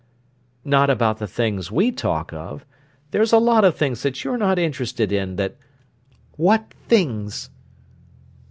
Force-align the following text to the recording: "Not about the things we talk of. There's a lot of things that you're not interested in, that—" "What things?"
"Not 0.65 0.89
about 0.89 1.19
the 1.19 1.27
things 1.27 1.71
we 1.71 1.91
talk 1.91 2.33
of. 2.33 2.65
There's 3.11 3.31
a 3.31 3.37
lot 3.37 3.63
of 3.63 3.75
things 3.75 4.01
that 4.01 4.23
you're 4.23 4.35
not 4.35 4.57
interested 4.57 5.11
in, 5.11 5.35
that—" 5.35 5.55
"What 6.37 6.73
things?" 6.87 7.51